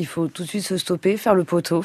il 0.00 0.06
faut 0.06 0.28
tout 0.28 0.42
de 0.42 0.48
suite 0.48 0.64
se 0.64 0.78
stopper, 0.78 1.16
faire 1.16 1.34
le 1.34 1.44
poteau, 1.44 1.84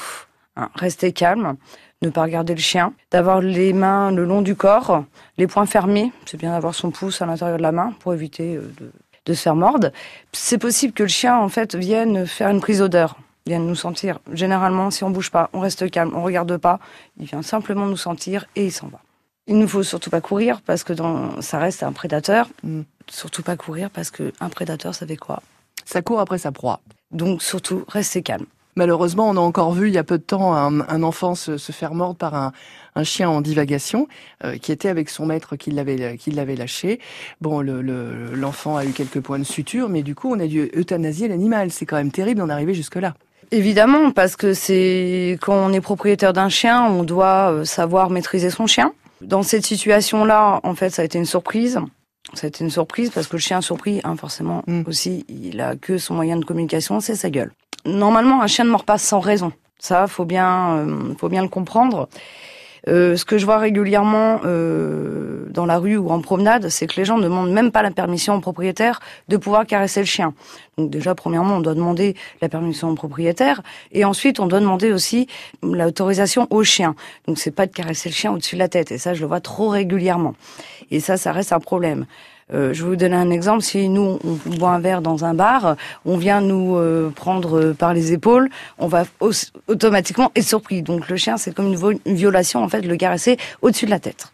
hein, 0.55 0.69
rester 0.75 1.11
calme, 1.11 1.57
ne 2.01 2.09
pas 2.09 2.23
regarder 2.23 2.55
le 2.55 2.61
chien, 2.61 2.93
d'avoir 3.11 3.41
les 3.41 3.73
mains 3.73 4.11
le 4.11 4.23
long 4.23 4.41
du 4.41 4.55
corps, 4.55 5.03
les 5.37 5.47
poings 5.47 5.65
fermés. 5.65 6.11
C'est 6.25 6.37
bien 6.37 6.51
d'avoir 6.51 6.73
son 6.73 6.91
pouce 6.91 7.21
à 7.21 7.25
l'intérieur 7.25 7.57
de 7.57 7.61
la 7.61 7.73
main 7.73 7.93
pour 7.99 8.13
éviter 8.13 8.55
euh, 8.55 8.71
de, 8.79 8.91
de 9.25 9.33
se 9.33 9.41
faire 9.41 9.55
mordre. 9.55 9.91
C'est 10.31 10.57
possible 10.57 10.93
que 10.93 11.03
le 11.03 11.09
chien, 11.09 11.37
en 11.37 11.49
fait, 11.49 11.75
vienne 11.75 12.25
faire 12.25 12.49
une 12.49 12.61
prise 12.61 12.79
d'odeur, 12.79 13.17
vienne 13.45 13.67
nous 13.67 13.75
sentir. 13.75 14.19
Généralement, 14.31 14.91
si 14.91 15.03
on 15.03 15.09
bouge 15.09 15.29
pas, 15.29 15.49
on 15.51 15.59
reste 15.59 15.91
calme, 15.91 16.13
on 16.15 16.23
regarde 16.23 16.55
pas, 16.57 16.79
il 17.19 17.25
vient 17.25 17.41
simplement 17.41 17.85
nous 17.85 17.97
sentir 17.97 18.45
et 18.55 18.65
il 18.65 18.71
s'en 18.71 18.87
va. 18.87 18.99
Il 19.47 19.59
ne 19.59 19.67
faut 19.67 19.83
surtout 19.83 20.09
pas 20.09 20.21
courir 20.21 20.61
parce 20.61 20.83
que 20.83 20.93
dans, 20.93 21.41
ça 21.41 21.59
reste 21.59 21.83
un 21.83 21.91
prédateur. 21.91 22.47
Mm. 22.63 22.81
Surtout 23.07 23.43
pas 23.43 23.57
courir 23.57 23.89
parce 23.91 24.09
qu'un 24.09 24.49
prédateur, 24.49 24.95
ça 24.95 25.05
fait 25.05 25.17
quoi? 25.17 25.43
Ça 25.83 26.01
court 26.01 26.19
après 26.19 26.39
sa 26.39 26.51
proie. 26.51 26.79
Donc 27.15 27.41
surtout, 27.41 27.83
restez 27.87 28.21
calme. 28.21 28.45
Malheureusement, 28.77 29.29
on 29.29 29.37
a 29.37 29.39
encore 29.39 29.71
vu 29.71 29.87
il 29.87 29.93
y 29.93 29.97
a 29.97 30.03
peu 30.03 30.17
de 30.17 30.23
temps 30.23 30.53
un, 30.53 30.81
un 30.81 31.01
enfant 31.01 31.33
se, 31.33 31.57
se, 31.57 31.71
faire 31.71 31.93
mordre 31.93 32.17
par 32.17 32.35
un, 32.35 32.51
un 32.95 33.03
chien 33.05 33.29
en 33.29 33.39
divagation 33.39 34.09
euh, 34.43 34.57
qui 34.57 34.73
était 34.73 34.89
avec 34.89 35.09
son 35.09 35.25
maître 35.25 35.55
qui 35.55 35.71
l'avait 35.71 36.17
qui 36.17 36.31
l'avait 36.31 36.57
lâché. 36.57 36.99
Bon, 37.39 37.61
l'enfant 37.61 38.73
le, 38.73 38.79
a 38.81 38.85
eu 38.85 38.91
quelques 38.91 39.21
points 39.21 39.39
de 39.39 39.45
suture, 39.45 39.87
mais 39.87 40.03
du 40.03 40.13
coup, 40.13 40.29
on 40.29 40.39
a 40.41 40.47
dû 40.47 40.69
euthanasier 40.75 41.29
l'animal. 41.29 41.71
C'est 41.71 41.85
quand 41.85 41.95
même 41.95 42.11
terrible 42.11 42.39
d'en 42.39 42.49
arriver 42.49 42.73
jusque 42.73 42.95
là. 42.97 43.13
Évidemment, 43.51 44.11
parce 44.11 44.35
que 44.35 44.53
c'est 44.53 45.37
quand 45.41 45.55
on 45.55 45.71
est 45.71 45.79
propriétaire 45.79 46.33
d'un 46.33 46.49
chien, 46.49 46.83
on 46.83 47.03
doit 47.03 47.51
euh, 47.51 47.63
savoir 47.63 48.09
maîtriser 48.09 48.49
son 48.49 48.67
chien. 48.67 48.91
Dans 49.21 49.43
cette 49.43 49.65
situation-là, 49.65 50.59
en 50.63 50.75
fait, 50.75 50.89
ça 50.89 51.01
a 51.01 51.05
été 51.05 51.17
une 51.17 51.25
surprise. 51.25 51.79
Ça 52.33 52.45
a 52.45 52.47
été 52.47 52.63
une 52.63 52.69
surprise 52.69 53.11
parce 53.11 53.27
que 53.27 53.35
le 53.35 53.41
chien 53.41 53.61
surpris, 53.61 54.01
hein, 54.03 54.15
forcément, 54.15 54.63
mm. 54.67 54.83
aussi, 54.87 55.25
il 55.29 55.61
a 55.61 55.75
que 55.75 55.97
son 55.97 56.15
moyen 56.15 56.37
de 56.37 56.45
communication, 56.45 56.99
c'est 56.99 57.15
sa 57.15 57.29
gueule. 57.29 57.51
Normalement, 57.85 58.41
un 58.41 58.47
chien 58.47 58.65
ne 58.65 58.71
mord 58.71 58.83
pas 58.83 58.97
sans 58.97 59.19
raison. 59.19 59.51
Ça, 59.77 60.07
faut 60.07 60.25
bien, 60.25 60.77
euh, 60.77 61.13
faut 61.19 61.29
bien 61.29 61.43
le 61.43 61.49
comprendre. 61.49 62.09
Euh, 62.87 63.15
ce 63.15 63.25
que 63.25 63.37
je 63.37 63.45
vois 63.45 63.57
régulièrement 63.57 64.41
euh, 64.45 65.45
dans 65.49 65.65
la 65.65 65.79
rue 65.79 65.97
ou 65.97 66.09
en 66.09 66.21
promenade, 66.21 66.69
c'est 66.69 66.85
que 66.85 66.95
les 66.97 67.05
gens 67.05 67.17
ne 67.17 67.23
demandent 67.23 67.51
même 67.51 67.71
pas 67.71 67.81
la 67.81 67.89
permission 67.89 68.35
au 68.35 68.39
propriétaire 68.39 68.99
de 69.27 69.37
pouvoir 69.37 69.65
caresser 69.65 70.01
le 70.01 70.05
chien. 70.05 70.33
Donc 70.77 70.91
déjà, 70.91 71.15
premièrement, 71.15 71.55
on 71.55 71.61
doit 71.61 71.73
demander 71.73 72.15
la 72.41 72.49
permission 72.49 72.89
au 72.89 72.95
propriétaire, 72.95 73.61
et 73.91 74.05
ensuite, 74.05 74.39
on 74.39 74.45
doit 74.45 74.59
demander 74.59 74.91
aussi 74.91 75.27
l'autorisation 75.63 76.47
au 76.51 76.63
chien. 76.63 76.95
Donc 77.27 77.39
c'est 77.39 77.51
pas 77.51 77.65
de 77.65 77.71
caresser 77.71 78.09
le 78.09 78.15
chien 78.15 78.31
au-dessus 78.31 78.55
de 78.55 78.59
la 78.59 78.67
tête, 78.67 78.91
et 78.91 78.97
ça, 78.97 79.13
je 79.13 79.21
le 79.21 79.27
vois 79.27 79.39
trop 79.39 79.69
régulièrement. 79.69 80.35
Et 80.91 80.99
ça, 80.99 81.17
ça 81.17 81.31
reste 81.31 81.51
un 81.51 81.59
problème. 81.59 82.05
Euh, 82.53 82.73
je 82.73 82.83
vais 82.83 82.89
vous 82.89 82.95
donner 82.95 83.15
un 83.15 83.31
exemple. 83.31 83.63
Si 83.63 83.89
nous, 83.89 84.19
on 84.23 84.55
boit 84.55 84.69
un 84.69 84.79
verre 84.79 85.01
dans 85.01 85.25
un 85.25 85.33
bar, 85.33 85.75
on 86.05 86.17
vient 86.17 86.41
nous 86.41 86.75
euh, 86.75 87.09
prendre 87.09 87.73
par 87.73 87.93
les 87.93 88.13
épaules, 88.13 88.49
on 88.77 88.87
va 88.87 89.05
automatiquement 89.67 90.31
être 90.35 90.45
surpris. 90.45 90.83
Donc 90.83 91.09
le 91.09 91.15
chien, 91.15 91.37
c'est 91.37 91.53
comme 91.53 91.73
une, 91.73 91.99
une 92.05 92.15
violation, 92.15 92.63
en 92.63 92.69
fait, 92.69 92.81
de 92.81 92.87
le 92.87 92.97
caresser 92.97 93.37
au-dessus 93.61 93.85
de 93.85 93.91
la 93.91 93.99
tête. 93.99 94.31